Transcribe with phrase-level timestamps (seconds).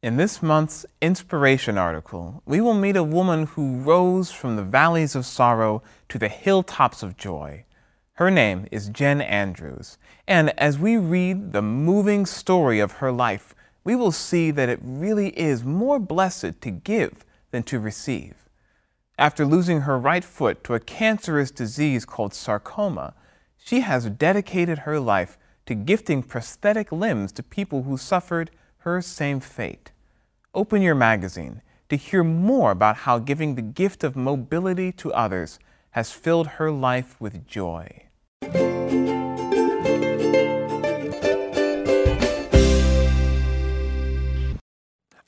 [0.00, 5.16] In this month's inspiration article, we will meet a woman who rose from the valleys
[5.16, 7.64] of sorrow to the hilltops of joy.
[8.12, 9.98] Her name is Jen Andrews,
[10.28, 14.78] and as we read the moving story of her life, we will see that it
[14.80, 18.48] really is more blessed to give than to receive.
[19.18, 23.14] After losing her right foot to a cancerous disease called sarcoma,
[23.56, 25.36] she has dedicated her life
[25.66, 29.90] to gifting prosthetic limbs to people who suffered her same fate.
[30.54, 35.58] Open your magazine to hear more about how giving the gift of mobility to others
[35.90, 38.04] has filled her life with joy.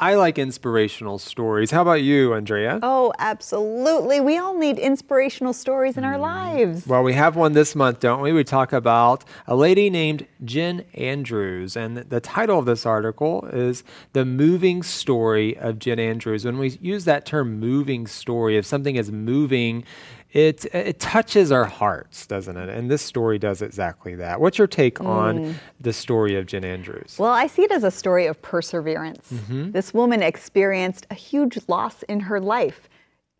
[0.00, 1.72] I like inspirational stories.
[1.72, 2.78] How about you, Andrea?
[2.84, 4.20] Oh, absolutely.
[4.20, 6.20] We all need inspirational stories in our mm.
[6.20, 6.86] lives.
[6.86, 8.32] Well, we have one this month, don't we?
[8.32, 11.76] We talk about a lady named Jen Andrews.
[11.76, 16.44] And the title of this article is The Moving Story of Jen Andrews.
[16.44, 19.82] When we use that term moving story, if something is moving,
[20.32, 22.68] it it touches our hearts, doesn't it?
[22.68, 24.40] And this story does exactly that.
[24.40, 25.06] What's your take mm.
[25.06, 27.16] on the story of Jen Andrews?
[27.18, 29.32] Well, I see it as a story of perseverance.
[29.32, 29.72] Mm-hmm.
[29.72, 32.88] This woman experienced a huge loss in her life.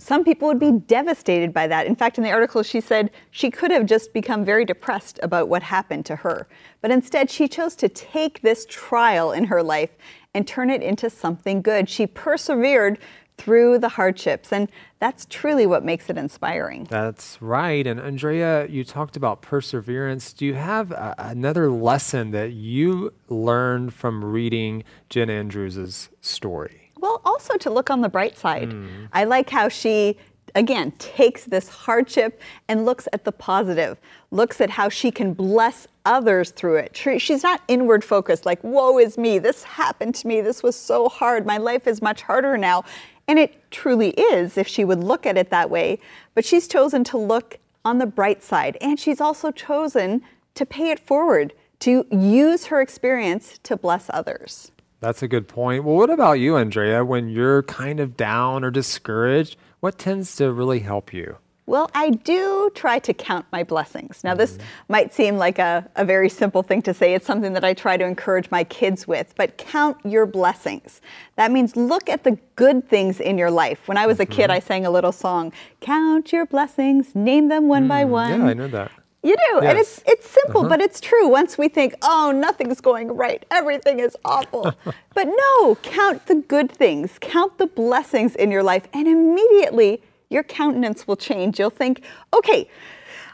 [0.01, 1.87] Some people would be devastated by that.
[1.87, 5.49] In fact, in the article, she said she could have just become very depressed about
[5.49, 6.47] what happened to her.
[6.81, 9.91] But instead, she chose to take this trial in her life
[10.35, 11.89] and turn it into something good.
[11.89, 12.99] She persevered
[13.39, 14.53] through the hardships.
[14.53, 16.85] And that's truly what makes it inspiring.
[16.91, 17.87] That's right.
[17.87, 20.33] And Andrea, you talked about perseverance.
[20.33, 26.91] Do you have a, another lesson that you learned from reading Jen Andrews' story?
[26.99, 28.71] Well, also to look on the bright side.
[28.71, 29.09] Mm.
[29.13, 30.17] I like how she
[30.55, 33.99] again takes this hardship and looks at the positive
[34.31, 38.99] looks at how she can bless others through it she's not inward focused like woe
[38.99, 42.57] is me this happened to me this was so hard my life is much harder
[42.57, 42.83] now
[43.29, 46.01] and it truly is if she would look at it that way.
[46.35, 48.77] But she's chosen to look on the bright side.
[48.81, 50.23] And she's also chosen
[50.55, 54.73] to pay it forward, to use her experience to bless others.
[55.01, 55.85] That's a good point.
[55.85, 57.05] Well, what about you, Andrea?
[57.05, 61.37] When you're kind of down or discouraged, what tends to really help you?
[61.69, 64.25] Well, I do try to count my blessings.
[64.25, 64.63] Now, this mm-hmm.
[64.89, 67.13] might seem like a, a very simple thing to say.
[67.13, 71.03] It's something that I try to encourage my kids with, but count your blessings.
[71.37, 73.87] That means look at the good things in your life.
[73.87, 74.53] When I was a kid, mm-hmm.
[74.53, 78.41] I sang a little song Count your blessings, name them one mm, by one.
[78.41, 78.91] Yeah, I know that.
[79.23, 79.65] You do, yes.
[79.65, 80.71] and it's it's simple, uh-huh.
[80.71, 81.29] but it's true.
[81.29, 84.73] Once we think, oh, nothing's going right, everything is awful,
[85.15, 90.01] but no, count the good things, count the blessings in your life, and immediately
[90.31, 91.59] your countenance will change.
[91.59, 92.03] You'll think,
[92.35, 92.69] okay,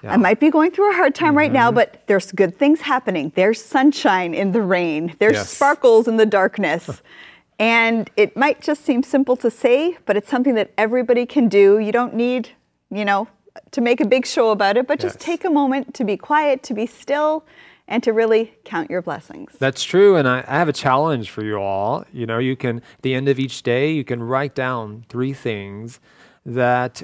[0.03, 0.13] yeah.
[0.13, 1.39] I might be going through a hard time mm-hmm.
[1.39, 1.77] right now, mm-hmm.
[1.77, 3.33] but there's good things happening.
[3.35, 5.51] There's sunshine in the rain, there's yes.
[5.51, 7.03] sparkles in the darkness.
[7.59, 11.79] and it might just seem simple to say, but it's something that everybody can do.
[11.79, 12.51] You don't need,
[12.91, 13.29] you know,
[13.71, 15.13] to make a big show about it, but yes.
[15.13, 17.45] just take a moment to be quiet, to be still,
[17.89, 19.53] and to really count your blessings.
[19.59, 20.17] That's true.
[20.17, 22.05] And I, I, have a challenge for you all.
[22.13, 25.33] You know, you can, at the end of each day, you can write down three
[25.33, 26.01] things
[26.47, 27.03] that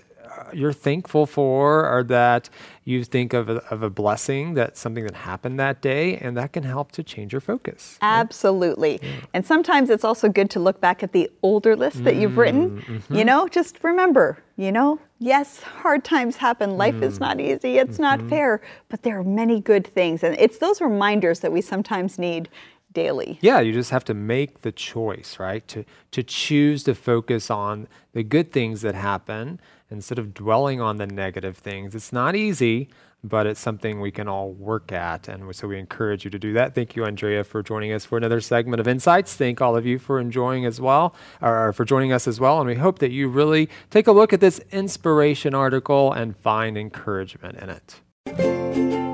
[0.53, 2.49] you're thankful for or that
[2.85, 6.53] you think of a, of a blessing that something that happened that day and that
[6.53, 9.09] can help to change your focus absolutely yeah.
[9.35, 12.81] and sometimes it's also good to look back at the older list that you've written
[12.81, 13.15] mm-hmm.
[13.15, 17.03] you know just remember you know yes hard times happen life mm.
[17.03, 18.03] is not easy it's mm-hmm.
[18.03, 22.19] not fair but there are many good things and it's those reminders that we sometimes
[22.19, 22.49] need
[22.93, 23.39] daily.
[23.41, 25.67] Yeah, you just have to make the choice, right?
[25.69, 30.97] To to choose to focus on the good things that happen instead of dwelling on
[30.97, 31.95] the negative things.
[31.95, 32.89] It's not easy,
[33.23, 35.29] but it's something we can all work at.
[35.29, 36.75] And so we encourage you to do that.
[36.75, 39.35] Thank you, Andrea, for joining us for another segment of Insights.
[39.35, 42.59] Thank all of you for enjoying as well, or for joining us as well.
[42.61, 46.79] And we hope that you really take a look at this inspiration article and find
[46.79, 49.10] encouragement in it.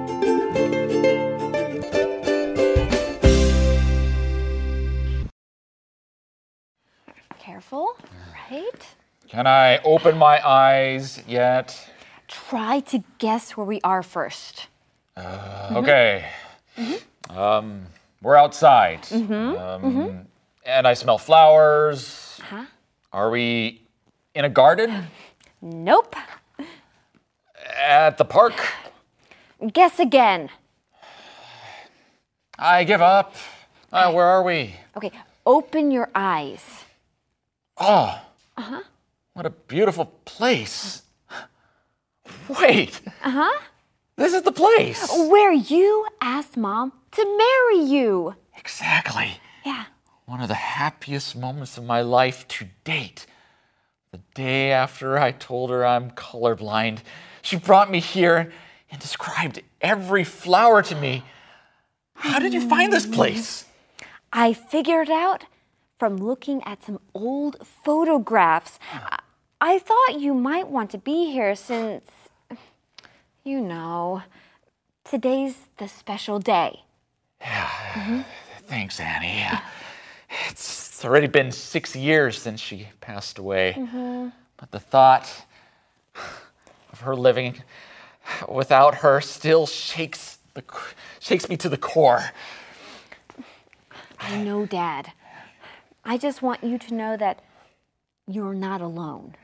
[9.37, 11.77] Can I open my eyes yet?
[12.27, 14.69] Try to guess where we are first.
[15.15, 15.77] Uh, mm-hmm.
[15.77, 16.25] Okay.
[16.79, 17.39] Mm-hmm.
[17.39, 17.83] Um,
[18.23, 19.03] we're outside.
[19.03, 19.33] Mm-hmm.
[19.35, 20.19] Um, mm-hmm.
[20.65, 22.41] and I smell flowers.
[22.49, 22.65] Huh?
[23.13, 23.83] Are we
[24.35, 25.09] in a garden?
[25.61, 26.17] Nope.
[27.77, 28.55] At the park?
[29.75, 30.49] Guess again.
[32.59, 33.35] I give up.
[33.93, 34.77] Uh, where are we?
[34.97, 35.13] Okay,
[35.45, 36.65] open your eyes.
[37.77, 38.23] Oh.
[39.37, 39.43] Huh.
[39.43, 41.03] What a beautiful place.
[42.49, 43.01] Wait.
[43.23, 43.61] Uh huh.
[44.17, 45.11] This is the place.
[45.29, 48.35] Where you asked mom to marry you.
[48.57, 49.39] Exactly.
[49.65, 49.85] Yeah.
[50.25, 53.27] one of the happiest moments of my life to date.
[54.11, 57.01] The day after I told her I'm colorblind,
[57.43, 58.51] she brought me here
[58.91, 61.25] and described every flower to me.
[62.15, 63.67] How did you find this place?
[64.33, 65.45] I figured out
[65.99, 68.79] from looking at some old photographs.
[69.61, 72.11] I, thought you might want to be here since,
[73.45, 74.23] you know,
[75.05, 76.83] today's the special day.
[77.41, 78.25] Yeah.
[78.67, 79.47] Thanks, Annie.
[80.51, 83.75] It's already been six years since she passed away.
[83.77, 84.29] Mm-hmm.
[84.57, 85.31] But the thought
[86.93, 87.63] of her living
[88.49, 90.65] without her still shakes, the,
[91.21, 92.31] shakes me to the core.
[94.19, 95.13] I know, Dad.
[96.05, 97.43] I just want you to know that
[98.27, 99.35] you're not alone.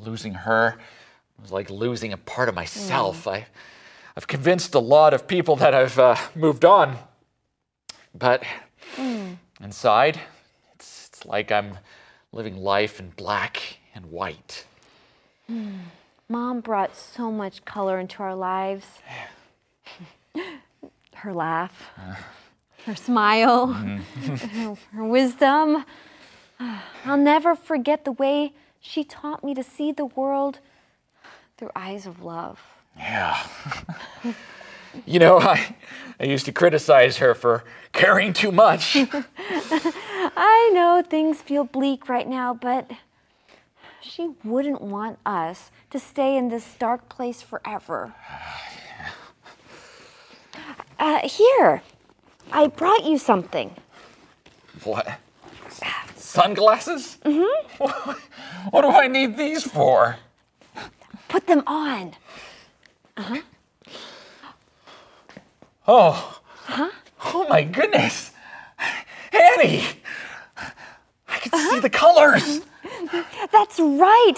[0.00, 0.76] Losing her
[1.40, 3.26] was like losing a part of myself.
[3.26, 3.46] I,
[4.16, 6.98] I've convinced a lot of people that I've uh, moved on.
[8.14, 8.44] But
[8.96, 9.34] hmm.
[9.60, 10.20] inside,
[10.74, 11.78] it's, it's like I'm
[12.32, 14.66] living life in black and white.
[15.46, 15.78] Hmm.
[16.28, 18.86] Mom brought so much color into our lives.
[21.14, 22.14] her laugh, uh.
[22.86, 24.96] her smile, her, mm-hmm.
[24.96, 25.84] her wisdom.
[27.04, 30.60] I'll never forget the way she taught me to see the world
[31.56, 32.60] through eyes of love.
[32.96, 33.46] Yeah.
[35.06, 35.76] you know, I,
[36.20, 38.96] I used to criticize her for caring too much.
[39.38, 42.90] I know things feel bleak right now, but
[44.00, 48.14] she wouldn't want us to stay in this dark place forever.
[50.96, 51.82] Uh, here,
[52.52, 53.74] I brought you something.
[54.84, 55.18] what?
[56.34, 57.16] Sunglasses?
[57.24, 57.82] Mm-hmm.
[58.70, 60.16] what do I need these for?
[61.28, 62.12] Put them on.
[63.16, 63.40] Uh-huh.
[65.86, 66.40] Oh.
[66.64, 66.90] Huh?
[67.26, 68.32] Oh my goodness.
[69.32, 69.84] Annie!
[71.28, 72.62] I can see the colors.
[73.52, 74.34] That's right.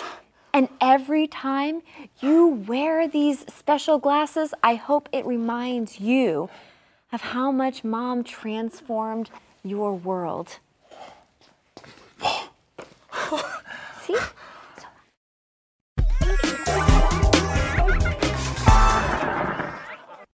[0.52, 1.80] And every time
[2.20, 6.50] you wear these special glasses, I hope it reminds you
[7.10, 9.30] of how much mom transformed
[9.62, 10.58] your world.
[14.06, 14.16] See?